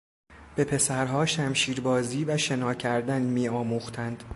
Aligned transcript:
به 0.55 0.63
پسرها 0.63 1.25
شمشیربازی 1.25 2.23
و 2.25 2.37
شنا 2.37 2.73
کردن 2.73 3.21
میآموختند. 3.21 4.23